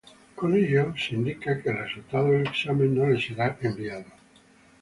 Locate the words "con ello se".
0.33-1.13